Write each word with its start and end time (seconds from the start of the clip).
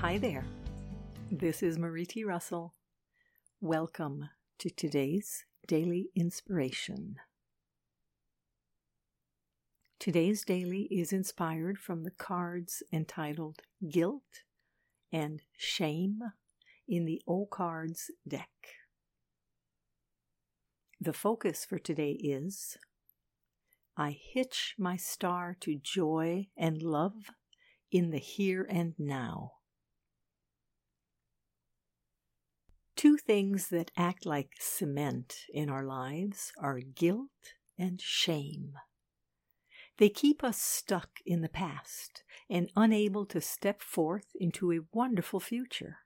Hi 0.00 0.16
there. 0.16 0.46
This 1.30 1.62
is 1.62 1.78
Marie 1.78 2.06
T. 2.06 2.24
Russell. 2.24 2.72
Welcome 3.60 4.30
to 4.58 4.70
today's 4.70 5.44
daily 5.68 6.08
inspiration. 6.16 7.16
Today's 9.98 10.42
daily 10.42 10.88
is 10.90 11.12
inspired 11.12 11.76
from 11.76 12.04
the 12.04 12.10
cards 12.10 12.82
entitled 12.90 13.58
Guilt 13.90 14.44
and 15.12 15.42
Shame 15.58 16.20
in 16.88 17.04
the 17.04 17.20
O 17.28 17.44
Cards 17.44 18.10
deck. 18.26 18.48
The 20.98 21.12
focus 21.12 21.66
for 21.66 21.78
today 21.78 22.12
is 22.12 22.78
I 23.98 24.18
hitch 24.18 24.76
my 24.78 24.96
star 24.96 25.54
to 25.60 25.76
joy 25.76 26.46
and 26.56 26.80
love 26.80 27.12
in 27.92 28.08
the 28.12 28.18
here 28.18 28.66
and 28.70 28.94
now. 28.98 29.52
Two 33.00 33.16
things 33.16 33.68
that 33.68 33.90
act 33.96 34.26
like 34.26 34.50
cement 34.60 35.46
in 35.54 35.70
our 35.70 35.82
lives 35.82 36.52
are 36.60 36.80
guilt 36.80 37.54
and 37.78 37.98
shame. 37.98 38.74
They 39.96 40.10
keep 40.10 40.44
us 40.44 40.60
stuck 40.60 41.08
in 41.24 41.40
the 41.40 41.48
past 41.48 42.24
and 42.50 42.70
unable 42.76 43.24
to 43.24 43.40
step 43.40 43.80
forth 43.80 44.26
into 44.38 44.70
a 44.70 44.84
wonderful 44.92 45.40
future. 45.40 46.00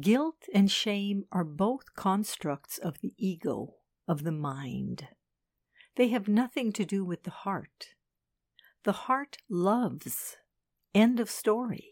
Guilt 0.00 0.48
and 0.52 0.68
shame 0.72 1.26
are 1.30 1.44
both 1.44 1.94
constructs 1.94 2.76
of 2.76 3.00
the 3.00 3.14
ego, 3.16 3.74
of 4.08 4.24
the 4.24 4.32
mind. 4.32 5.06
They 5.94 6.08
have 6.08 6.26
nothing 6.26 6.72
to 6.72 6.84
do 6.84 7.04
with 7.04 7.22
the 7.22 7.30
heart. 7.30 7.94
The 8.82 9.06
heart 9.06 9.36
loves. 9.48 10.36
End 10.96 11.20
of 11.20 11.30
story. 11.30 11.90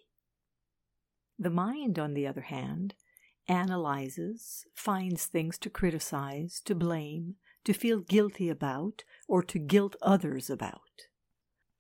The 1.39 1.49
mind, 1.49 2.01
on 2.01 2.15
the 2.15 2.27
other 2.27 2.41
hand, 2.41 2.95
analyzes, 3.49 4.65
finds 4.75 5.27
things 5.27 5.59
to 5.59 5.71
criticize, 5.71 6.61
to 6.65 6.75
blame, 6.75 7.37
to 7.65 7.73
feel 7.73 8.01
guilty 8.01 8.49
about, 8.49 9.05
or 9.29 9.43
to 9.43 9.59
guilt 9.59 9.97
others 10.03 10.51
about. 10.51 11.09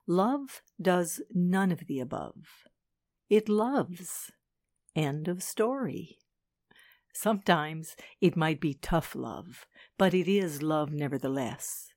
Love 0.06 0.62
does 0.80 1.20
none 1.32 1.70
of 1.70 1.86
the 1.86 2.00
above. 2.00 2.66
It 3.30 3.48
loves. 3.48 4.32
End 4.94 5.28
of 5.28 5.42
story. 5.42 6.18
Sometimes 7.14 7.94
it 8.20 8.36
might 8.36 8.60
be 8.60 8.74
tough 8.74 9.14
love, 9.14 9.66
but 9.98 10.14
it 10.14 10.28
is 10.28 10.62
love 10.62 10.92
nevertheless. 10.92 11.88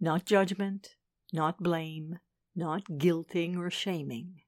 Not 0.00 0.24
judgment, 0.24 0.96
not 1.32 1.58
blame, 1.58 2.18
not 2.54 2.84
guilting 2.84 3.58
or 3.58 3.70
shaming. 3.70 4.42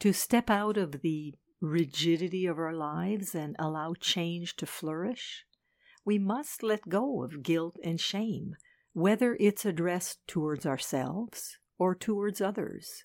To 0.00 0.12
step 0.12 0.50
out 0.50 0.76
of 0.76 1.00
the 1.02 1.34
rigidity 1.64 2.46
of 2.46 2.58
our 2.58 2.72
lives 2.72 3.34
and 3.34 3.56
allow 3.58 3.94
change 3.98 4.56
to 4.56 4.66
flourish, 4.66 5.44
we 6.04 6.18
must 6.18 6.62
let 6.62 6.88
go 6.88 7.22
of 7.22 7.42
guilt 7.42 7.76
and 7.82 8.00
shame, 8.00 8.56
whether 8.92 9.36
it's 9.40 9.64
addressed 9.64 10.18
towards 10.26 10.66
ourselves 10.66 11.58
or 11.78 11.94
towards 11.94 12.40
others. 12.40 13.04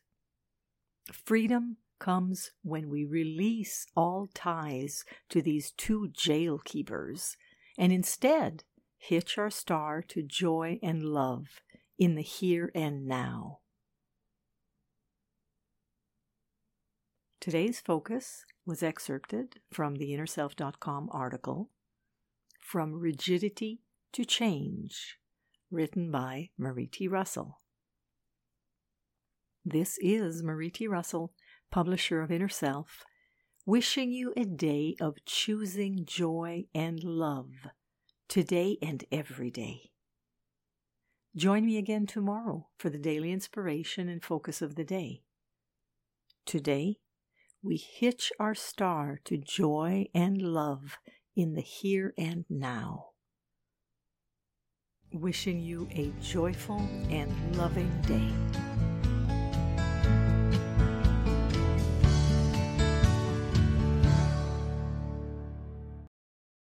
Freedom 1.11 1.77
comes 1.99 2.51
when 2.63 2.89
we 2.89 3.05
release 3.05 3.85
all 3.95 4.29
ties 4.33 5.03
to 5.29 5.41
these 5.41 5.71
two 5.71 6.09
jail 6.13 6.59
keepers 6.63 7.35
and 7.77 7.91
instead 7.91 8.63
hitch 8.97 9.37
our 9.37 9.49
star 9.49 10.01
to 10.01 10.21
joy 10.21 10.79
and 10.83 11.03
love 11.03 11.61
in 11.97 12.15
the 12.15 12.21
here 12.21 12.71
and 12.75 13.05
now. 13.05 13.59
Today's 17.49 17.79
focus 17.79 18.45
was 18.63 18.83
excerpted 18.83 19.55
from 19.71 19.95
the 19.95 20.11
InnerSelf.com 20.11 21.09
article 21.11 21.71
From 22.59 22.93
Rigidity 22.93 23.81
to 24.13 24.23
Change, 24.23 25.17
written 25.71 26.11
by 26.11 26.51
Marie 26.59 26.85
T. 26.85 27.07
Russell. 27.07 27.57
This 29.65 29.97
is 29.99 30.43
Marie 30.43 30.69
T. 30.69 30.87
Russell, 30.87 31.33
publisher 31.71 32.21
of 32.21 32.31
Inner 32.31 32.49
Self, 32.49 33.03
wishing 33.65 34.11
you 34.11 34.31
a 34.37 34.45
day 34.45 34.95
of 35.01 35.25
choosing 35.25 36.05
joy 36.05 36.65
and 36.75 37.03
love 37.03 37.49
today 38.27 38.77
and 38.79 39.03
every 39.11 39.49
day. 39.49 39.89
Join 41.35 41.65
me 41.65 41.79
again 41.79 42.05
tomorrow 42.05 42.67
for 42.77 42.91
the 42.91 42.99
daily 42.99 43.31
inspiration 43.31 44.07
and 44.07 44.23
focus 44.23 44.61
of 44.61 44.75
the 44.75 44.85
day. 44.85 45.23
Today, 46.45 46.97
we 47.61 47.77
hitch 47.77 48.31
our 48.39 48.55
star 48.55 49.19
to 49.25 49.37
joy 49.37 50.07
and 50.13 50.41
love 50.41 50.97
in 51.35 51.53
the 51.53 51.61
here 51.61 52.13
and 52.17 52.45
now. 52.49 53.07
Wishing 55.11 55.59
you 55.59 55.87
a 55.91 56.11
joyful 56.21 56.79
and 57.09 57.55
loving 57.57 57.91
day. 58.01 58.78